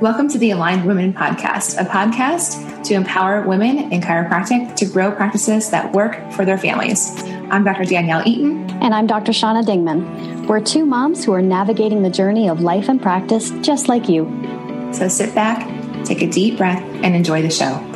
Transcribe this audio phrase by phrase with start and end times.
[0.00, 5.10] Welcome to the Aligned Women Podcast, a podcast to empower women in chiropractic to grow
[5.10, 7.22] practices that work for their families.
[7.50, 7.86] I'm Dr.
[7.86, 8.68] Danielle Eaton.
[8.82, 9.32] And I'm Dr.
[9.32, 10.46] Shauna Dingman.
[10.48, 14.26] We're two moms who are navigating the journey of life and practice just like you.
[14.92, 15.66] So sit back,
[16.04, 17.95] take a deep breath, and enjoy the show.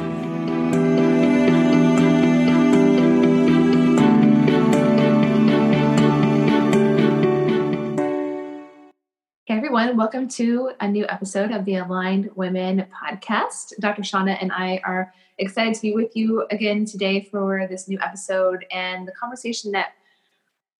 [9.80, 9.96] Everyone.
[9.96, 13.72] Welcome to a new episode of the Aligned Women podcast.
[13.80, 14.02] Dr.
[14.02, 18.66] Shauna and I are excited to be with you again today for this new episode
[18.70, 19.92] and the conversation that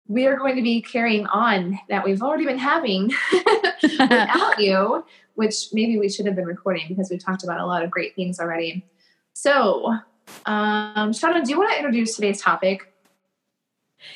[0.07, 3.11] we are going to be carrying on that we've already been having
[3.83, 5.03] without you,
[5.35, 8.15] which maybe we should have been recording because we've talked about a lot of great
[8.15, 8.85] things already.
[9.33, 9.95] So,
[10.45, 12.93] um, Shauna, do you want to introduce today's topic?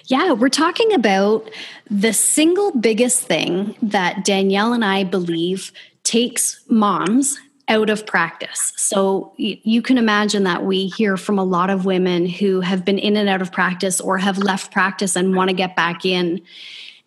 [0.06, 1.50] Yeah, we're talking about
[1.90, 7.38] the single biggest thing that Danielle and I believe takes moms
[7.68, 8.74] out of practice.
[8.76, 12.98] So you can imagine that we hear from a lot of women who have been
[12.98, 16.42] in and out of practice or have left practice and want to get back in.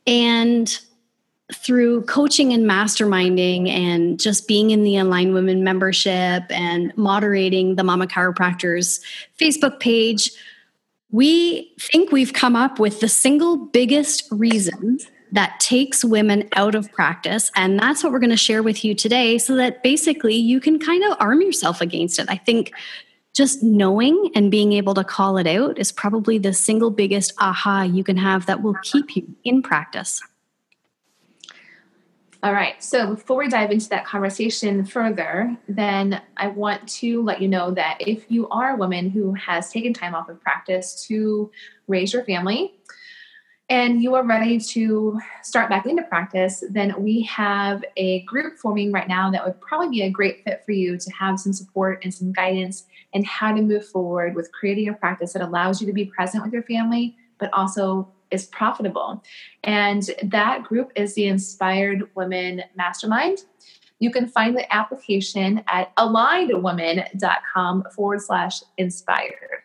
[0.08, 0.80] And
[1.54, 7.84] through coaching and masterminding and just being in the Aligned Women membership and moderating the
[7.84, 9.02] Mama Chiropractors
[9.40, 10.32] Facebook page,
[11.12, 15.00] we think we've come up with the single biggest reason
[15.32, 17.52] that takes women out of practice.
[17.56, 20.80] And that's what we're going to share with you today so that basically you can
[20.80, 22.28] kind of arm yourself against it.
[22.30, 22.72] I think
[23.36, 27.84] just knowing and being able to call it out is probably the single biggest aha
[27.84, 30.22] you can have that will keep you in practice.
[32.44, 32.82] All right.
[32.84, 37.72] So before we dive into that conversation further, then I want to let you know
[37.72, 41.50] that if you are a woman who has taken time off of practice to
[41.88, 42.76] raise your family
[43.70, 48.92] and you are ready to start back into practice, then we have a group forming
[48.92, 52.00] right now that would probably be a great fit for you to have some support
[52.04, 55.88] and some guidance in how to move forward with creating a practice that allows you
[55.88, 59.24] to be present with your family, but also is profitable.
[59.64, 63.40] And that group is the Inspired Women Mastermind.
[64.00, 69.64] You can find the application at alignedwomen.com forward slash inspired.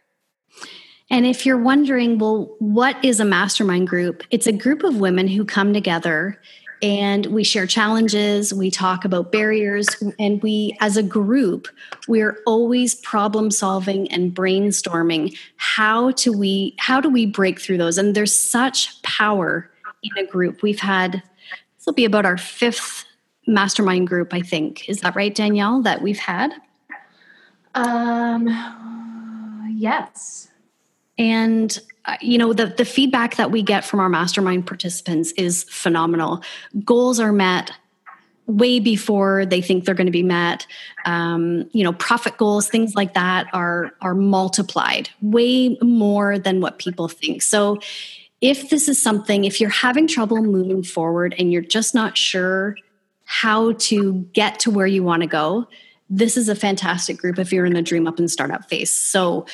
[1.11, 4.23] And if you're wondering, well, what is a mastermind group?
[4.31, 6.41] It's a group of women who come together
[6.83, 9.89] and we share challenges we talk about barriers
[10.19, 11.69] and we as a group
[12.09, 17.99] we're always problem solving and brainstorming how to we how do we break through those?
[17.99, 19.71] And there's such power
[20.03, 20.63] in a group.
[20.63, 21.23] We've had
[21.77, 23.05] this will be about our fifth
[23.47, 24.89] mastermind group i think.
[24.89, 26.53] Is that right danielle that we've had?
[27.75, 28.49] Um
[29.77, 30.49] yes
[31.23, 35.63] and uh, you know the the feedback that we get from our mastermind participants is
[35.65, 36.43] phenomenal.
[36.85, 37.71] Goals are met
[38.47, 40.67] way before they think they're going to be met.
[41.05, 46.81] Um, you know profit goals things like that are are multiplied way more than what
[46.81, 47.41] people think.
[47.43, 47.79] So
[48.41, 52.77] if this is something if you're having trouble moving forward and you're just not sure
[53.25, 55.69] how to get to where you want to go
[56.15, 58.91] this is a fantastic group if you're in the dream up and startup phase.
[58.91, 59.47] So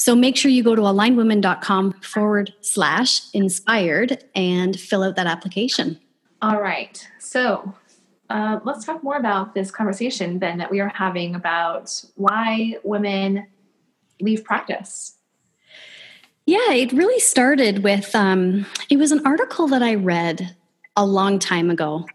[0.00, 6.00] so make sure you go to alignedwomen.com forward slash inspired and fill out that application.
[6.40, 7.06] All right.
[7.18, 7.74] So
[8.30, 13.46] uh, let's talk more about this conversation then that we are having about why women
[14.22, 15.18] leave practice.
[16.46, 20.56] Yeah, it really started with um, it was an article that I read
[20.96, 22.06] a long time ago.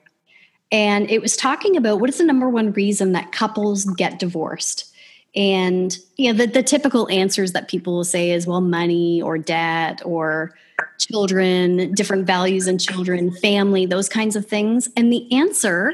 [0.72, 4.92] And it was talking about what is the number one reason that couples get divorced
[5.36, 9.38] and you know the, the typical answers that people will say is well money or
[9.38, 10.54] debt or
[10.98, 14.90] children different values in children family those kinds of things.
[14.96, 15.94] And the answer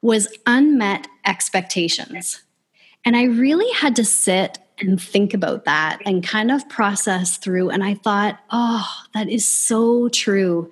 [0.00, 2.42] was unmet expectations.
[3.04, 7.70] And i really had to sit and think about that and kind of process through.
[7.70, 10.70] And i thought oh that is so true.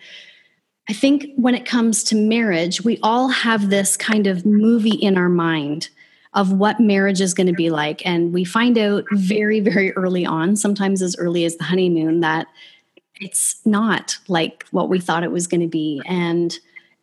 [0.89, 5.17] I think when it comes to marriage we all have this kind of movie in
[5.17, 5.91] our mind
[6.35, 8.05] of what marriage is going to be like.
[8.07, 12.47] And we find out very, very early on, sometimes as early as the honeymoon, that
[13.21, 16.01] it's not like what we thought it was going to be.
[16.07, 16.57] And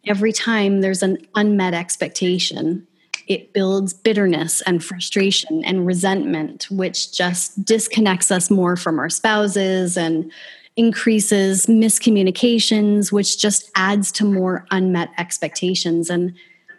[0.07, 2.87] every time there's an unmet expectation,
[3.27, 9.97] it builds bitterness and frustration and resentment, which just disconnects us more from our spouses
[9.97, 10.31] and
[10.77, 16.09] increases miscommunications, which just adds to more unmet expectations.
[16.09, 16.33] And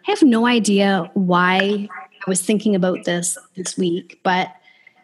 [0.07, 1.87] I have no idea why
[2.25, 4.53] I was thinking about this this week, but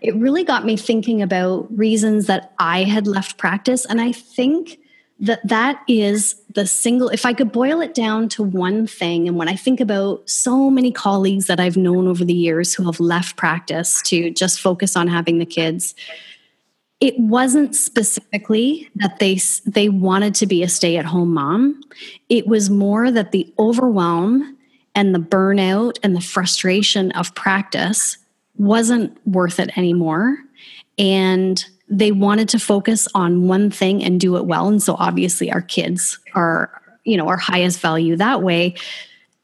[0.02, 3.86] it really got me thinking about reasons that I had left practice.
[3.86, 4.80] And I think
[5.20, 9.38] that that is the single if i could boil it down to one thing and
[9.38, 13.00] when i think about so many colleagues that i've known over the years who have
[13.00, 15.96] left practice to just focus on having the kids
[17.00, 21.82] it wasn't specifically that they they wanted to be a stay-at-home mom
[22.28, 24.58] it was more that the overwhelm
[24.96, 28.18] and the burnout and the frustration of practice
[28.58, 30.38] wasn't worth it anymore.
[30.98, 34.68] And they wanted to focus on one thing and do it well.
[34.68, 38.76] And so obviously our kids are you know our highest value that way.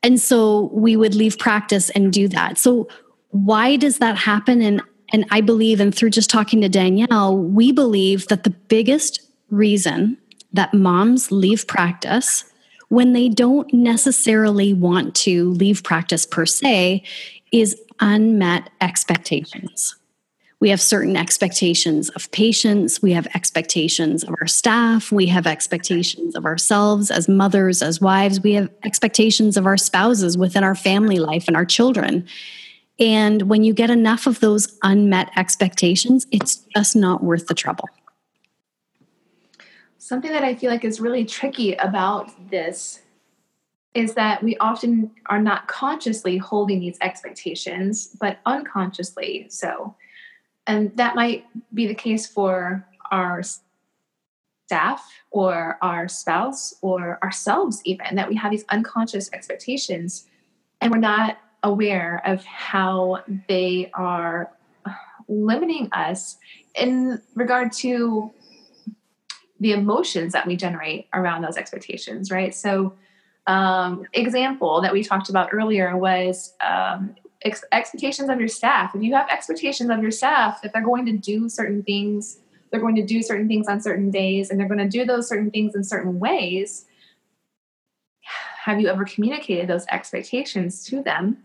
[0.01, 2.57] And so we would leave practice and do that.
[2.57, 2.88] So
[3.30, 4.62] why does that happen?
[4.62, 4.81] And
[5.13, 10.18] and i believe and through just talking to danielle we believe that the biggest reason
[10.53, 12.50] that moms leave practice
[12.91, 17.01] when they don't necessarily want to leave practice per se
[17.53, 19.95] is unmet expectations.
[20.59, 23.01] We have certain expectations of patients.
[23.01, 25.09] We have expectations of our staff.
[25.09, 28.41] We have expectations of ourselves as mothers as wives.
[28.41, 32.27] We have expectations of our spouses within our family life and our children.
[32.99, 37.88] And when you get enough of those unmet expectations it's just not worth the trouble
[40.01, 43.01] something that i feel like is really tricky about this
[43.94, 49.95] is that we often are not consciously holding these expectations but unconsciously so.
[50.68, 53.42] And that might be the case for our
[54.65, 60.27] staff or our spouse or ourselves, even that we have these unconscious expectations
[60.80, 64.51] and we're not aware of how they are
[65.27, 66.38] limiting us
[66.75, 68.31] in regard to
[69.62, 72.54] the emotions that we generate around those expectations, right?
[72.54, 72.94] So,
[73.48, 78.94] um, example that we talked about earlier was um, ex- expectations of your staff.
[78.94, 82.81] If you have expectations of your staff that they're going to do certain things, they're
[82.81, 85.52] going to do certain things on certain days, and they're going to do those certain
[85.52, 86.86] things in certain ways,
[88.63, 91.38] have you ever communicated those expectations to them?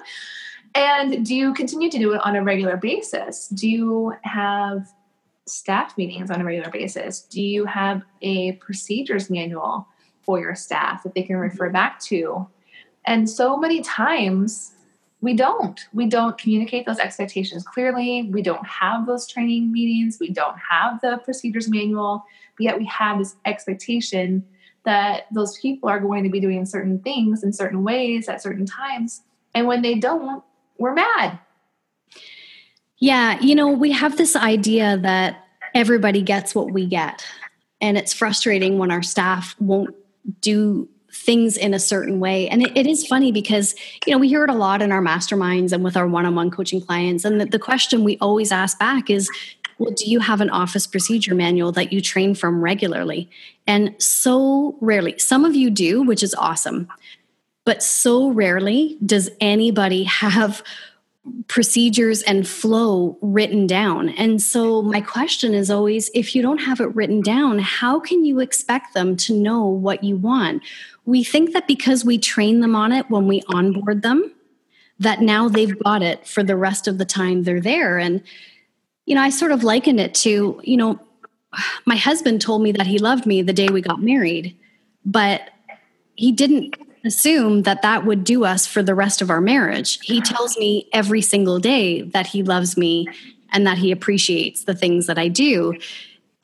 [0.74, 3.48] and do you continue to do it on a regular basis?
[3.48, 4.88] Do you have
[5.46, 7.22] staff meetings on a regular basis?
[7.22, 9.86] Do you have a procedures manual
[10.22, 11.74] for your staff that they can refer mm-hmm.
[11.74, 12.46] back to?
[13.06, 14.74] And so many times
[15.24, 20.28] we don't we don't communicate those expectations clearly we don't have those training meetings we
[20.28, 22.22] don't have the procedures manual
[22.58, 24.44] but yet we have this expectation
[24.84, 28.66] that those people are going to be doing certain things in certain ways at certain
[28.66, 29.22] times
[29.54, 30.44] and when they don't
[30.76, 31.38] we're mad
[33.04, 37.24] yeah you know we have this idea that everybody gets what we get
[37.80, 39.94] and it's frustrating when our staff won't
[40.40, 42.48] do things in a certain way.
[42.48, 43.74] And it, it is funny because,
[44.06, 46.34] you know, we hear it a lot in our masterminds and with our one on
[46.34, 47.24] one coaching clients.
[47.24, 49.30] And the, the question we always ask back is,
[49.78, 53.28] well, do you have an office procedure manual that you train from regularly?
[53.66, 56.88] And so rarely, some of you do, which is awesome,
[57.64, 60.62] but so rarely does anybody have
[61.48, 64.10] procedures and flow written down.
[64.10, 68.24] And so, my question is always if you don't have it written down, how can
[68.24, 70.62] you expect them to know what you want?
[71.06, 74.32] We think that because we train them on it when we onboard them,
[74.98, 77.98] that now they've got it for the rest of the time they're there.
[77.98, 78.22] And,
[79.06, 81.00] you know, I sort of liken it to, you know,
[81.86, 84.56] my husband told me that he loved me the day we got married,
[85.04, 85.50] but
[86.16, 89.98] he didn't assume that that would do us for the rest of our marriage.
[90.02, 93.06] He tells me every single day that he loves me
[93.52, 95.78] and that he appreciates the things that I do.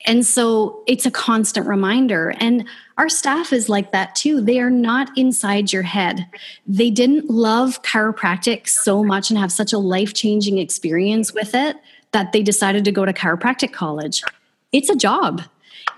[0.05, 2.33] And so it's a constant reminder.
[2.39, 4.41] And our staff is like that too.
[4.41, 6.25] They are not inside your head.
[6.65, 11.77] They didn't love chiropractic so much and have such a life changing experience with it
[12.11, 14.23] that they decided to go to chiropractic college.
[14.71, 15.43] It's a job.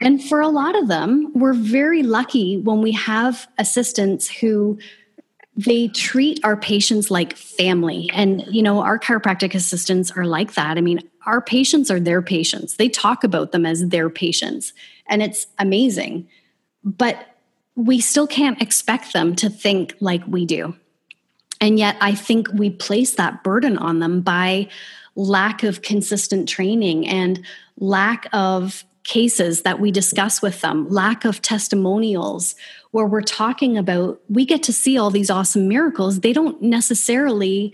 [0.03, 4.77] And for a lot of them, we're very lucky when we have assistants who
[5.55, 8.09] they treat our patients like family.
[8.13, 10.77] And, you know, our chiropractic assistants are like that.
[10.77, 12.75] I mean, our patients are their patients.
[12.75, 14.73] They talk about them as their patients,
[15.07, 16.27] and it's amazing.
[16.83, 17.37] But
[17.75, 20.75] we still can't expect them to think like we do.
[21.61, 24.67] And yet, I think we place that burden on them by
[25.15, 27.45] lack of consistent training and
[27.77, 32.55] lack of cases that we discuss with them, lack of testimonials,
[32.91, 36.19] where we're talking about we get to see all these awesome miracles.
[36.19, 37.73] They don't necessarily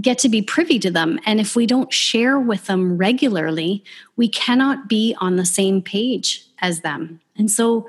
[0.00, 1.20] get to be privy to them.
[1.24, 3.84] And if we don't share with them regularly,
[4.16, 7.20] we cannot be on the same page as them.
[7.36, 7.88] And so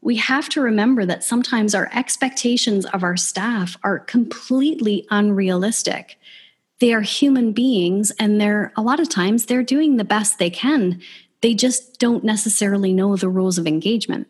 [0.00, 6.18] we have to remember that sometimes our expectations of our staff are completely unrealistic.
[6.80, 10.50] They are human beings and they're a lot of times they're doing the best they
[10.50, 11.00] can
[11.46, 14.26] they just don't necessarily know the rules of engagement.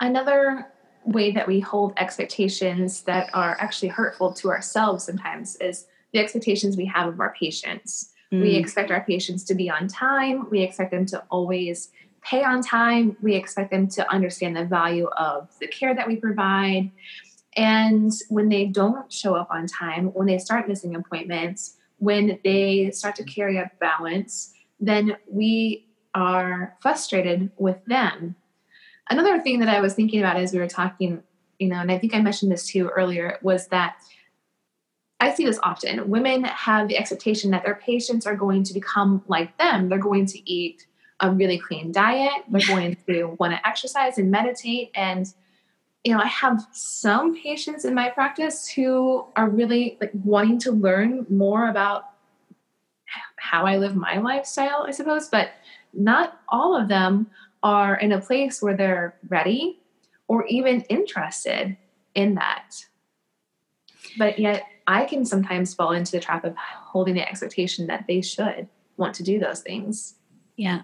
[0.00, 0.66] another
[1.04, 6.74] way that we hold expectations that are actually hurtful to ourselves sometimes is the expectations
[6.74, 8.12] we have of our patients.
[8.32, 8.40] Mm.
[8.40, 11.90] We expect our patients to be on time, we expect them to always
[12.22, 16.16] pay on time, we expect them to understand the value of the care that we
[16.16, 16.90] provide.
[17.56, 22.90] And when they don't show up on time, when they start missing appointments, when they
[22.90, 28.36] start to carry a balance, then we are frustrated with them.
[29.08, 31.22] Another thing that I was thinking about as we were talking,
[31.58, 33.96] you know, and I think I mentioned this too earlier, was that
[35.20, 36.08] I see this often.
[36.08, 39.88] Women have the expectation that their patients are going to become like them.
[39.88, 40.86] They're going to eat
[41.20, 42.44] a really clean diet.
[42.48, 44.90] They're going to want to exercise and meditate.
[44.94, 45.26] And,
[46.04, 50.72] you know, I have some patients in my practice who are really like wanting to
[50.72, 52.04] learn more about
[53.36, 55.50] how I live my lifestyle, I suppose, but
[55.92, 57.28] not all of them
[57.62, 59.80] are in a place where they're ready
[60.28, 61.76] or even interested
[62.14, 62.86] in that.
[64.18, 68.22] But yet, I can sometimes fall into the trap of holding the expectation that they
[68.22, 70.14] should want to do those things.
[70.56, 70.82] Yeah.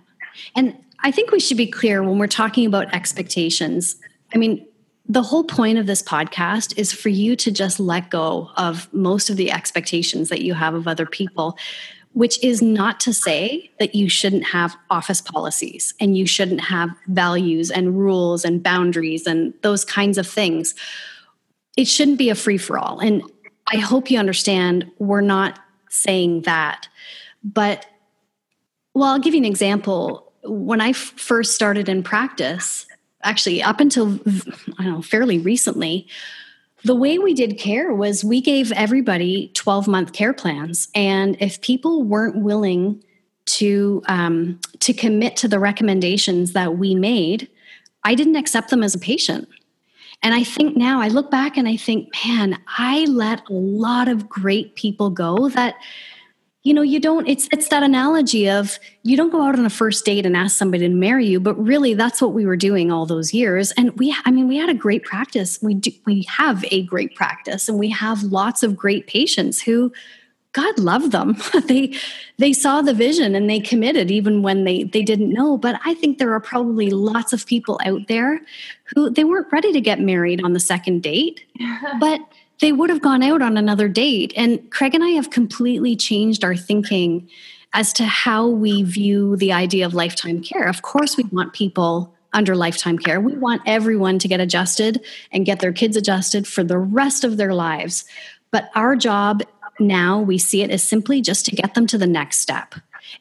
[0.54, 3.96] And I think we should be clear when we're talking about expectations.
[4.34, 4.66] I mean,
[5.08, 9.30] the whole point of this podcast is for you to just let go of most
[9.30, 11.56] of the expectations that you have of other people
[12.16, 16.88] which is not to say that you shouldn't have office policies and you shouldn't have
[17.08, 20.74] values and rules and boundaries and those kinds of things.
[21.76, 23.00] It shouldn't be a free for all.
[23.00, 23.22] And
[23.70, 25.58] I hope you understand we're not
[25.90, 26.88] saying that.
[27.44, 27.84] But,
[28.94, 30.32] well, I'll give you an example.
[30.42, 32.86] When I first started in practice,
[33.24, 34.18] actually, up until
[34.78, 36.08] I don't know, fairly recently,
[36.84, 40.88] the way we did care was we gave everybody 12 month care plans.
[40.94, 43.02] And if people weren't willing
[43.46, 47.48] to, um, to commit to the recommendations that we made,
[48.04, 49.48] I didn't accept them as a patient.
[50.22, 54.08] And I think now I look back and I think, man, I let a lot
[54.08, 55.76] of great people go that
[56.66, 59.70] you know you don't it's it's that analogy of you don't go out on a
[59.70, 62.90] first date and ask somebody to marry you but really that's what we were doing
[62.90, 63.70] all those years.
[63.72, 65.60] And we i mean we had a great practice.
[65.62, 69.92] We do we have a great practice and we have lots of great patients who
[70.54, 71.36] god loved them.
[71.68, 71.94] They
[72.38, 75.56] they saw the vision and they committed even when they they didn't know.
[75.56, 78.40] But i think there are probably lots of people out there
[78.92, 81.44] who they weren't ready to get married on the second date
[82.00, 82.18] but
[82.60, 84.32] they would have gone out on another date.
[84.36, 87.28] And Craig and I have completely changed our thinking
[87.72, 90.66] as to how we view the idea of lifetime care.
[90.66, 93.20] Of course, we want people under lifetime care.
[93.20, 97.36] We want everyone to get adjusted and get their kids adjusted for the rest of
[97.36, 98.04] their lives.
[98.50, 99.42] But our job
[99.78, 102.74] now, we see it as simply just to get them to the next step.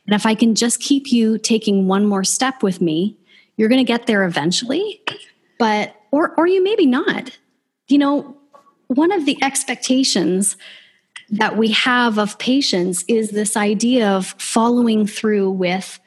[0.06, 3.18] And if I can just keep you taking one more step with me,
[3.58, 5.02] you're going to get there eventually.
[5.60, 7.38] But, or, or you maybe not.
[7.88, 8.38] You know,
[8.88, 10.58] one of the expectations
[11.30, 16.00] that we have of patients is this idea of following through with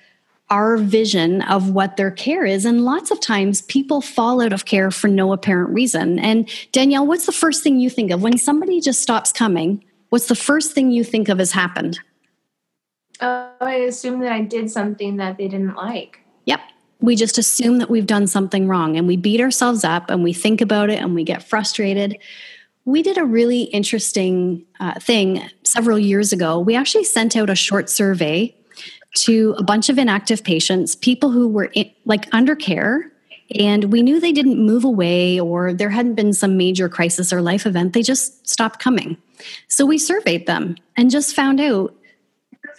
[0.50, 2.64] our vision of what their care is.
[2.64, 6.18] And lots of times people fall out of care for no apparent reason.
[6.18, 9.85] And Danielle, what's the first thing you think of when somebody just stops coming?
[10.08, 12.00] What's the first thing you think of has happened?
[13.20, 16.20] Oh, I assume that I did something that they didn't like.
[16.47, 16.61] Yep.
[17.00, 20.32] We just assume that we've done something wrong and we beat ourselves up and we
[20.32, 22.16] think about it and we get frustrated
[22.88, 26.59] we did a really interesting uh, thing several years ago.
[26.59, 28.57] We actually sent out a short survey
[29.16, 33.12] to a bunch of inactive patients, people who were in, like under care,
[33.54, 37.42] and we knew they didn't move away or there hadn't been some major crisis or
[37.42, 37.92] life event.
[37.92, 39.18] They just stopped coming.
[39.68, 41.95] So we surveyed them and just found out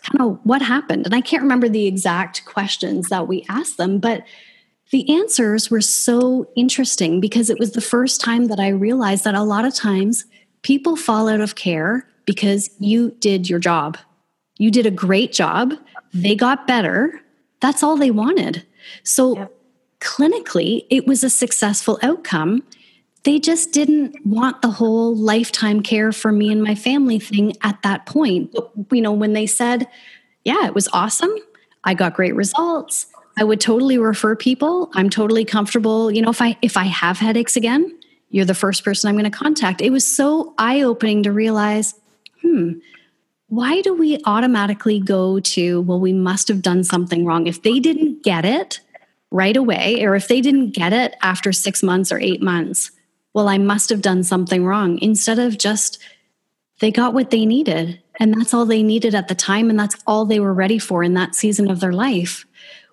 [0.01, 1.05] kind of what happened.
[1.05, 4.23] And I can't remember the exact questions that we asked them, but
[4.91, 9.35] the answers were so interesting because it was the first time that I realized that
[9.35, 10.25] a lot of times
[10.63, 13.97] people fall out of care because you did your job.
[14.57, 15.73] You did a great job.
[16.13, 17.21] They got better.
[17.61, 18.65] That's all they wanted.
[19.03, 19.49] So,
[19.99, 22.63] clinically, it was a successful outcome.
[23.23, 27.81] They just didn't want the whole lifetime care for me and my family thing at
[27.83, 28.55] that point.
[28.91, 29.87] You know, when they said,
[30.43, 31.33] Yeah, it was awesome.
[31.83, 33.07] I got great results.
[33.39, 34.91] I would totally refer people.
[34.95, 36.11] I'm totally comfortable.
[36.11, 37.97] You know, if I if I have headaches again,
[38.29, 39.79] you're the first person I'm going to contact.
[39.79, 41.95] It was so eye-opening to realize,
[42.41, 42.73] hmm,
[43.47, 47.47] why do we automatically go to, well, we must have done something wrong?
[47.47, 48.81] If they didn't get it
[49.31, 52.91] right away, or if they didn't get it after six months or eight months,
[53.33, 54.99] well, I must have done something wrong.
[55.01, 55.97] Instead of just,
[56.81, 58.01] they got what they needed.
[58.19, 59.69] And that's all they needed at the time.
[59.69, 62.45] And that's all they were ready for in that season of their life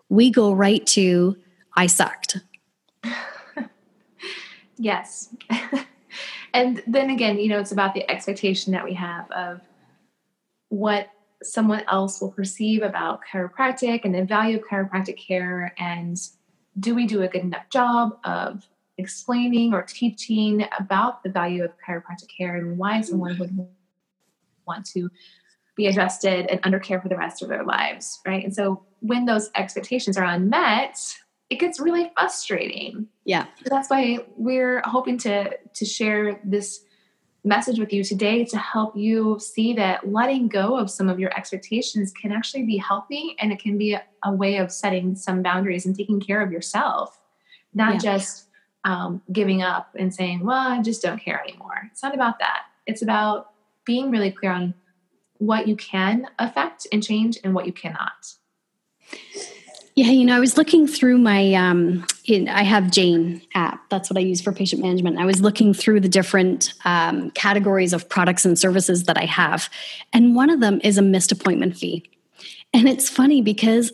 [0.08, 1.36] we go right to
[1.76, 2.38] I sucked.
[4.78, 5.34] Yes.
[6.54, 9.60] and then again, you know, it's about the expectation that we have of
[10.68, 11.08] what
[11.42, 16.16] someone else will perceive about chiropractic and the value of chiropractic care and
[16.80, 18.66] do we do a good enough job of
[18.98, 23.68] explaining or teaching about the value of chiropractic care and why someone would
[24.66, 25.10] want to
[25.76, 28.42] be adjusted and under care for the rest of their lives, right?
[28.42, 30.98] And so when those expectations are unmet,
[31.50, 33.06] it gets really frustrating.
[33.24, 33.46] Yeah.
[33.62, 36.80] So that's why we're hoping to to share this
[37.44, 41.30] message with you today to help you see that letting go of some of your
[41.38, 45.42] expectations can actually be healthy and it can be a, a way of setting some
[45.42, 47.20] boundaries and taking care of yourself,
[47.72, 48.16] not yeah.
[48.16, 48.48] just
[48.84, 51.88] um, giving up and saying, well, I just don't care anymore.
[51.92, 52.62] It's not about that.
[52.84, 53.50] It's about
[53.84, 54.74] being really clear on
[55.38, 58.34] what you can affect and change and what you cannot.
[59.94, 63.88] Yeah, you know, I was looking through my um in, I have Jane app.
[63.88, 65.18] That's what I use for patient management.
[65.18, 69.70] I was looking through the different um, categories of products and services that I have,
[70.12, 72.04] and one of them is a missed appointment fee.
[72.74, 73.90] And it's funny because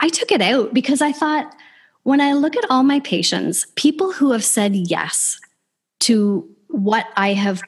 [0.00, 1.54] I took it out because I thought
[2.02, 5.38] when I look at all my patients, people who have said yes
[6.00, 7.62] to what I have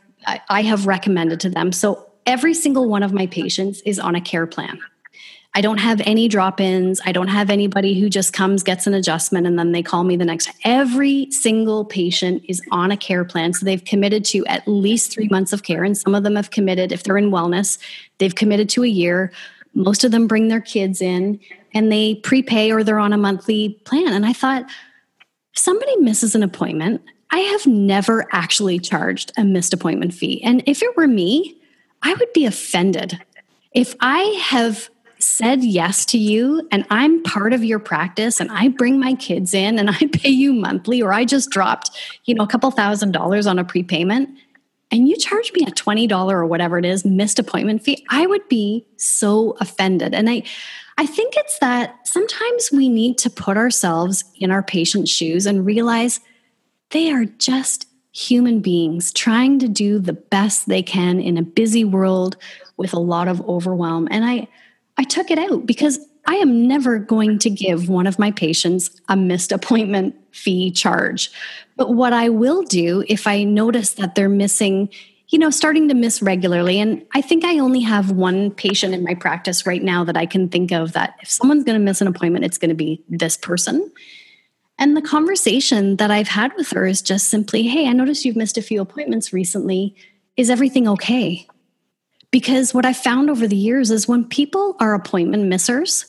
[0.48, 1.72] I have recommended to them.
[1.72, 4.78] So every single one of my patients is on a care plan.
[5.52, 7.00] I don't have any drop ins.
[7.04, 10.14] I don't have anybody who just comes, gets an adjustment, and then they call me
[10.14, 10.48] the next.
[10.64, 13.52] Every single patient is on a care plan.
[13.52, 15.82] So they've committed to at least three months of care.
[15.82, 17.78] And some of them have committed, if they're in wellness,
[18.18, 19.32] they've committed to a year.
[19.74, 21.40] Most of them bring their kids in
[21.74, 24.12] and they prepay or they're on a monthly plan.
[24.12, 24.64] And I thought,
[25.52, 30.42] if somebody misses an appointment, I have never actually charged a missed appointment fee.
[30.44, 31.59] And if it were me,
[32.02, 33.20] I would be offended.
[33.72, 38.68] If I have said yes to you and I'm part of your practice and I
[38.68, 41.90] bring my kids in and I pay you monthly or I just dropped,
[42.24, 44.30] you know, a couple thousand dollars on a prepayment
[44.90, 48.48] and you charge me a $20 or whatever it is missed appointment fee, I would
[48.48, 50.14] be so offended.
[50.14, 50.42] And I
[50.98, 55.64] I think it's that sometimes we need to put ourselves in our patient's shoes and
[55.64, 56.20] realize
[56.90, 57.86] they are just
[58.20, 62.36] human beings trying to do the best they can in a busy world
[62.76, 64.08] with a lot of overwhelm.
[64.10, 64.48] And I
[64.98, 68.90] I took it out because I am never going to give one of my patients
[69.08, 71.30] a missed appointment fee charge.
[71.76, 74.90] But what I will do if I notice that they're missing,
[75.28, 79.02] you know, starting to miss regularly, and I think I only have one patient in
[79.02, 82.02] my practice right now that I can think of that if someone's going to miss
[82.02, 83.90] an appointment, it's going to be this person.
[84.80, 88.34] And the conversation that I've had with her is just simply, hey, I noticed you've
[88.34, 89.94] missed a few appointments recently.
[90.38, 91.46] Is everything okay?
[92.30, 96.06] Because what I found over the years is when people are appointment missers,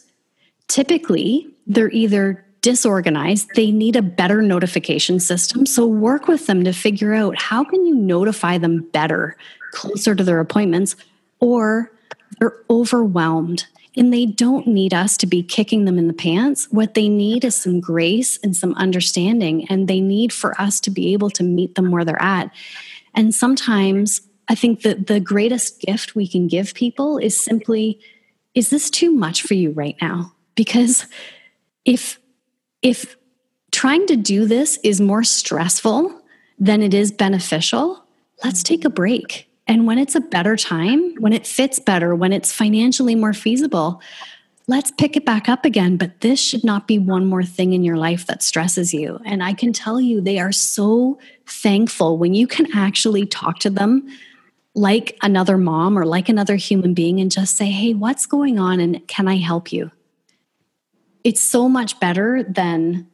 [0.69, 5.65] typically they're either disorganized, they need a better notification system.
[5.65, 9.36] So work with them to figure out how can you notify them better
[9.73, 10.95] closer to their appointments
[11.39, 11.91] or
[12.39, 16.67] they're overwhelmed and they don't need us to be kicking them in the pants.
[16.71, 20.91] What they need is some grace and some understanding, and they need for us to
[20.91, 22.51] be able to meet them where they're at.
[23.13, 27.99] And sometimes I think that the greatest gift we can give people is simply,
[28.56, 30.34] is this too much for you right now?
[30.56, 31.06] Because
[31.86, 32.19] if
[32.82, 33.15] if
[33.71, 36.19] trying to do this is more stressful
[36.58, 38.04] than it is beneficial,
[38.43, 39.51] let's take a break.
[39.67, 44.02] And when it's a better time, when it fits better, when it's financially more feasible,
[44.67, 45.97] let's pick it back up again.
[45.97, 49.19] But this should not be one more thing in your life that stresses you.
[49.26, 53.69] And I can tell you, they are so thankful when you can actually talk to
[53.69, 54.08] them
[54.74, 58.80] like another mom or like another human being and just say, hey, what's going on
[58.80, 59.91] and can I help you?
[61.24, 63.08] It's so much better than,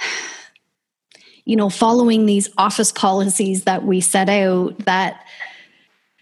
[1.44, 5.24] you know, following these office policies that we set out that,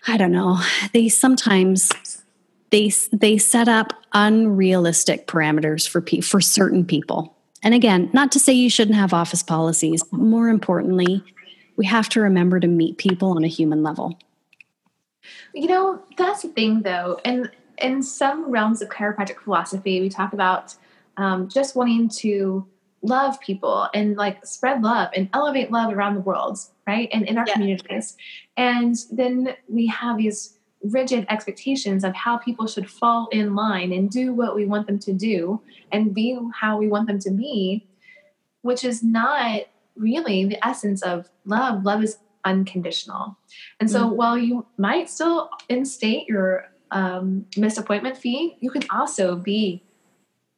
[0.07, 0.59] I don't know,
[0.93, 1.93] they sometimes
[2.71, 7.37] they they set up unrealistic parameters for pe- for certain people.
[7.63, 11.23] And again, not to say you shouldn't have office policies, but more importantly,
[11.77, 14.19] we have to remember to meet people on a human level.
[15.55, 17.21] You know, that's the thing though.
[17.25, 20.75] And in some realms of chiropractic philosophy, we talk about
[21.17, 22.67] um, just wanting to
[23.03, 26.59] love people and like spread love and elevate love around the world,
[26.91, 27.09] right?
[27.13, 27.55] And in our yeah.
[27.55, 28.17] communities.
[28.57, 34.11] And then we have these rigid expectations of how people should fall in line and
[34.11, 35.61] do what we want them to do
[35.93, 37.87] and be how we want them to be,
[38.63, 39.61] which is not
[39.95, 41.85] really the essence of love.
[41.85, 43.37] Love is unconditional.
[43.79, 44.17] And so mm-hmm.
[44.17, 46.49] while you might still instate your
[46.91, 49.85] um, missed appointment fee, you can also be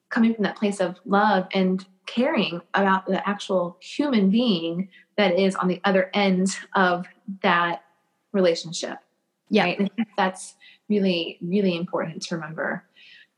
[0.08, 5.54] coming from that place of love and caring about the actual human being that is
[5.56, 7.06] on the other end of
[7.42, 7.84] that
[8.32, 8.98] relationship.
[9.50, 9.64] Yeah.
[9.64, 9.92] Right?
[10.16, 10.54] that's
[10.88, 12.84] really, really important to remember.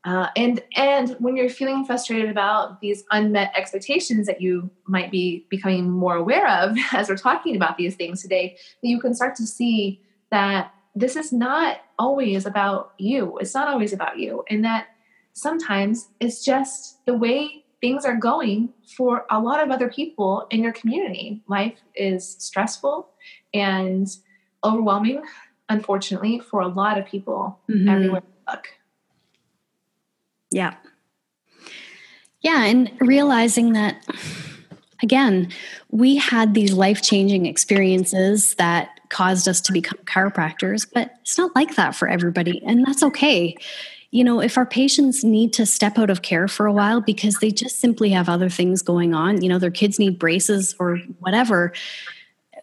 [0.05, 5.47] Uh, and and when you're feeling frustrated about these unmet expectations that you might be
[5.49, 9.35] becoming more aware of as we're talking about these things today, that you can start
[9.35, 9.99] to see
[10.29, 13.37] that this is not always about you.
[13.39, 14.87] It's not always about you, and that
[15.33, 20.63] sometimes it's just the way things are going for a lot of other people in
[20.63, 21.43] your community.
[21.47, 23.07] Life is stressful
[23.53, 24.07] and
[24.63, 25.21] overwhelming,
[25.69, 27.87] unfortunately, for a lot of people mm-hmm.
[27.87, 28.69] everywhere look.
[30.49, 30.73] Yeah.
[32.41, 32.63] Yeah.
[32.63, 34.03] And realizing that,
[35.03, 35.51] again,
[35.91, 41.55] we had these life changing experiences that caused us to become chiropractors, but it's not
[41.55, 42.63] like that for everybody.
[42.65, 43.55] And that's okay.
[44.15, 47.39] You know, if our patients need to step out of care for a while because
[47.39, 50.99] they just simply have other things going on, you know, their kids need braces or
[51.19, 51.73] whatever,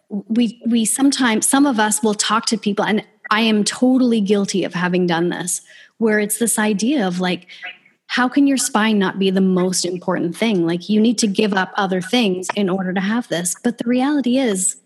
[0.09, 4.63] we we sometimes some of us will talk to people and I am totally guilty
[4.63, 5.61] of having done this
[5.99, 7.45] where it's this idea of like
[8.07, 10.65] how can your spine not be the most important thing?
[10.65, 13.55] Like you need to give up other things in order to have this.
[13.63, 14.81] But the reality is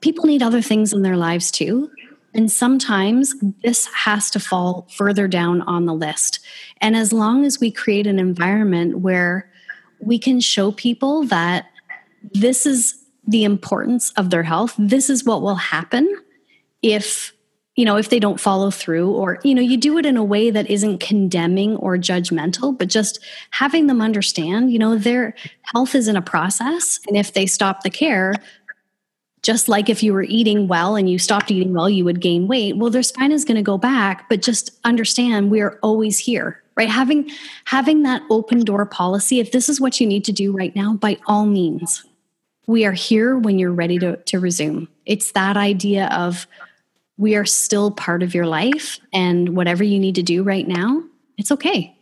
[0.00, 1.92] people need other things in their lives too
[2.36, 6.40] and sometimes this has to fall further down on the list.
[6.80, 9.50] And as long as we create an environment where
[10.00, 11.66] we can show people that
[12.34, 16.08] this is the importance of their health this is what will happen
[16.82, 17.32] if
[17.74, 20.22] you know if they don't follow through or you know you do it in a
[20.22, 23.18] way that isn't condemning or judgmental but just
[23.50, 25.34] having them understand you know their
[25.72, 27.00] health is in a process.
[27.06, 28.34] And if they stop the care
[29.46, 32.48] just like if you were eating well and you stopped eating well you would gain
[32.48, 32.76] weight.
[32.76, 36.60] Well their spine is going to go back but just understand we are always here
[36.76, 36.88] right?
[36.90, 37.30] Having
[37.64, 40.94] having that open door policy if this is what you need to do right now
[40.94, 42.04] by all means
[42.66, 44.88] we are here when you're ready to, to resume.
[45.04, 46.48] It's that idea of
[47.16, 51.04] we are still part of your life and whatever you need to do right now
[51.38, 51.96] it's okay.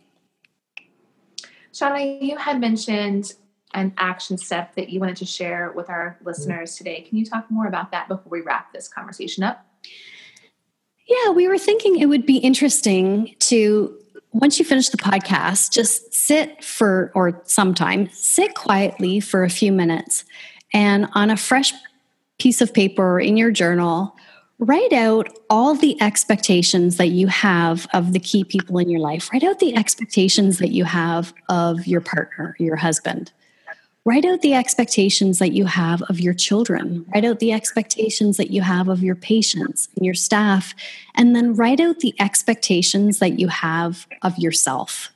[1.71, 3.33] Shauna you had mentioned
[3.75, 7.49] an action step that you wanted to share with our listeners today can you talk
[7.51, 9.65] more about that before we wrap this conversation up
[11.07, 13.95] yeah we were thinking it would be interesting to
[14.31, 19.71] once you finish the podcast just sit for or sometime sit quietly for a few
[19.71, 20.25] minutes
[20.73, 21.73] and on a fresh
[22.39, 24.15] piece of paper in your journal
[24.59, 29.29] write out all the expectations that you have of the key people in your life.
[29.31, 33.31] Write out the expectations that you have of your partner, your husband.
[34.05, 37.05] Write out the expectations that you have of your children.
[37.13, 40.75] Write out the expectations that you have of your patients and your staff.
[41.15, 45.09] And then write out the expectations that you have of yourself.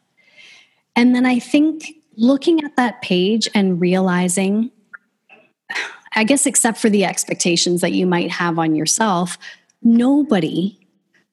[0.96, 4.72] And then I think looking at that page and realizing
[6.16, 9.38] I guess, except for the expectations that you might have on yourself,
[9.84, 10.80] nobody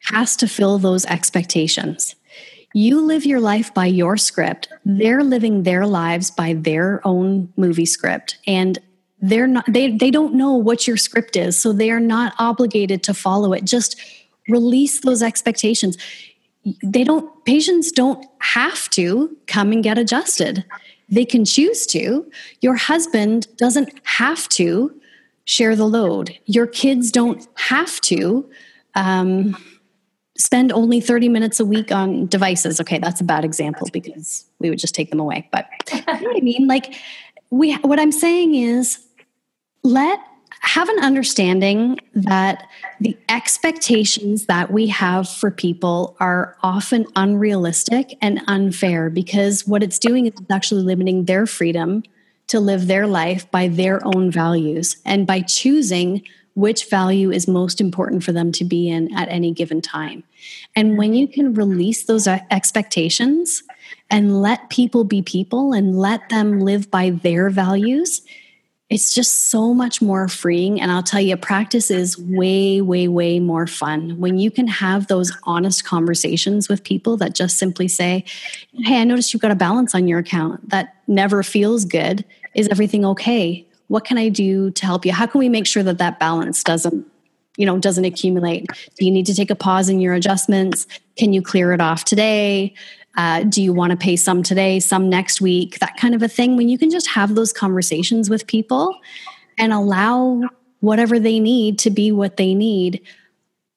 [0.05, 2.15] has to fill those expectations.
[2.77, 4.69] You live your life by your script.
[4.85, 8.37] They're living their lives by their own movie script.
[8.47, 8.79] And
[9.19, 13.03] they're not they they don't know what your script is, so they are not obligated
[13.05, 13.65] to follow it.
[13.65, 13.99] Just
[14.47, 15.97] release those expectations.
[16.85, 20.63] They don't patients don't have to come and get adjusted.
[21.09, 22.31] They can choose to.
[22.61, 24.95] Your husband doesn't have to
[25.47, 26.39] share the load.
[26.45, 28.51] Your kids don't have to
[28.95, 29.57] um,
[30.39, 32.81] spend only 30 minutes a week on devices.
[32.81, 35.49] Okay, that's a bad example because we would just take them away.
[35.53, 36.67] But you know what I mean?
[36.67, 36.95] Like,
[37.51, 38.99] we, what I'm saying is
[39.83, 40.21] let
[40.61, 42.67] have an understanding that
[43.01, 49.99] the expectations that we have for people are often unrealistic and unfair because what it's
[49.99, 52.03] doing is it's actually limiting their freedom
[52.49, 56.23] to live their life by their own values and by choosing
[56.57, 60.25] which value is most important for them to be in at any given time.
[60.75, 63.63] And when you can release those expectations
[64.11, 68.23] and let people be people and let them live by their values,
[68.89, 70.81] it's just so much more freeing.
[70.81, 75.09] And I'll tell you, practice is way, way, way more fun when you can have
[75.09, 78.25] those honest conversations with people that just simply say,
[78.73, 82.25] Hey, I noticed you've got a balance on your account that never feels good.
[82.55, 83.67] Is everything okay?
[83.89, 85.13] What can I do to help you?
[85.13, 87.07] How can we make sure that that balance doesn't
[87.57, 88.67] you know doesn't accumulate
[88.99, 92.05] do you need to take a pause in your adjustments can you clear it off
[92.05, 92.75] today
[93.17, 95.79] uh, do you want to pay some today, some next week?
[95.79, 96.57] That kind of a thing.
[96.57, 98.95] When you can just have those conversations with people
[99.59, 100.43] and allow
[100.81, 103.01] whatever they need to be what they need,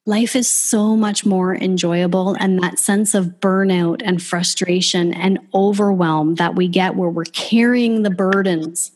[0.05, 2.35] life is so much more enjoyable.
[2.37, 8.03] And that sense of burnout and frustration and overwhelm that we get where we're carrying
[8.03, 8.91] the burdens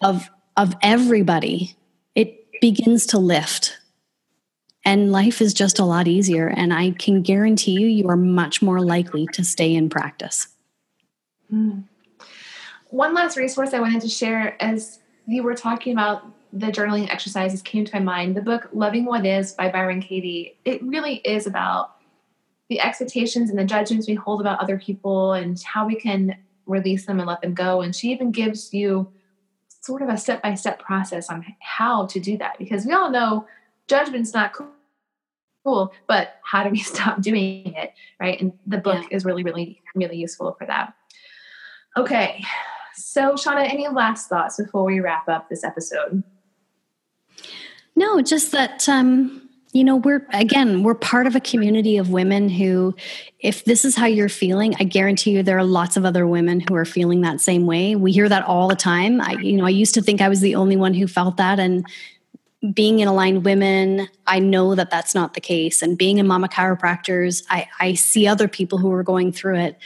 [0.00, 1.76] of, of everybody,
[2.14, 3.78] it begins to lift.
[4.84, 6.46] And life is just a lot easier.
[6.48, 10.48] And I can guarantee you, you are much more likely to stay in practice.
[11.52, 11.84] Mm.
[12.90, 17.60] One last resource I wanted to share as you were talking about the journaling exercises
[17.62, 18.36] came to my mind.
[18.36, 20.56] The book Loving What Is by Byron Katie.
[20.64, 21.96] It really is about
[22.68, 27.06] the expectations and the judgments we hold about other people and how we can release
[27.06, 27.82] them and let them go.
[27.82, 29.12] And she even gives you
[29.86, 33.10] sort of a step by step process on how to do that because we all
[33.10, 33.46] know
[33.86, 37.92] judgment's not cool, but how do we stop doing it?
[38.20, 38.40] Right.
[38.40, 39.16] And the book yeah.
[39.16, 40.94] is really, really, really useful for that.
[41.96, 42.44] Okay.
[42.94, 46.22] So, Shauna, any last thoughts before we wrap up this episode?
[47.94, 49.45] No, just that um,
[49.76, 52.94] you know we're again we're part of a community of women who,
[53.40, 56.60] if this is how you're feeling, I guarantee you there are lots of other women
[56.60, 57.94] who are feeling that same way.
[57.94, 59.20] We hear that all the time.
[59.20, 61.58] I you know I used to think I was the only one who felt that,
[61.58, 61.86] and
[62.72, 66.48] being in aligned women i know that that's not the case and being in mama
[66.48, 69.78] chiropractors I, I see other people who are going through it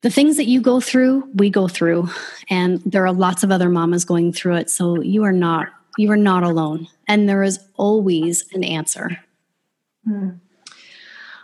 [0.00, 2.08] the things that you go through we go through
[2.48, 6.10] and there are lots of other mamas going through it so you are not you
[6.10, 9.18] are not alone and there is always an answer
[10.04, 10.30] hmm.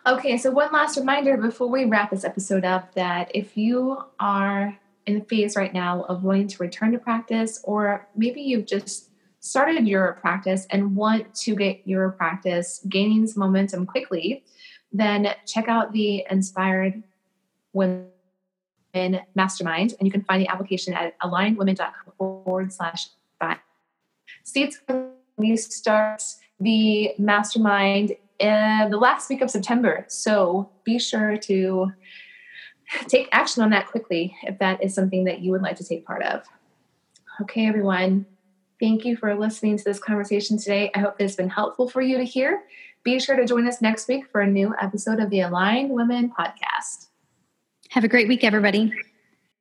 [0.06, 4.76] okay so one last reminder before we wrap this episode up that if you are
[5.06, 9.10] in the phase right now of wanting to return to practice or maybe you've just
[9.40, 14.44] started your practice and want to get your practice gaining some momentum quickly
[14.92, 17.02] then check out the inspired
[17.72, 18.06] women
[19.34, 23.08] mastermind and you can find the application at alignedwomen.com forward slash
[23.40, 23.58] five
[24.44, 24.80] Seats
[25.36, 26.22] we start
[26.60, 30.04] the mastermind in the last week of September.
[30.08, 31.92] So be sure to
[33.08, 36.06] take action on that quickly if that is something that you would like to take
[36.06, 36.42] part of.
[37.40, 38.26] Okay, everyone.
[38.78, 40.90] Thank you for listening to this conversation today.
[40.94, 42.62] I hope this has been helpful for you to hear.
[43.04, 46.32] Be sure to join us next week for a new episode of the Aligned Women
[46.36, 47.06] podcast.
[47.90, 48.92] Have a great week, everybody.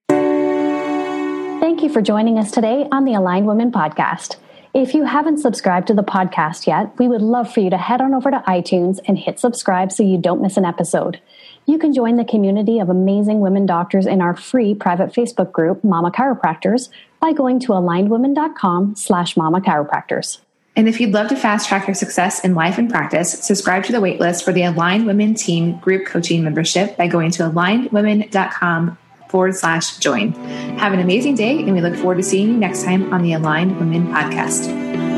[0.10, 4.38] Thank you for joining us today on the Aligned Women podcast.
[4.74, 8.00] If you haven't subscribed to the podcast yet, we would love for you to head
[8.00, 11.20] on over to iTunes and hit subscribe so you don't miss an episode.
[11.66, 15.84] You can join the community of amazing women doctors in our free private Facebook group,
[15.84, 16.88] Mama Chiropractors,
[17.20, 20.40] by going to alignedwomen.com slash mama chiropractors.
[20.78, 23.92] And if you'd love to fast track your success in life and practice, subscribe to
[23.92, 28.98] the waitlist for the Aligned Women Team Group Coaching membership by going to alignedwomen.com
[29.32, 30.34] forward slash join.
[30.78, 33.34] Have an amazing day, and we look forward to seeing you next time on the
[33.34, 35.11] Aligned Women podcast.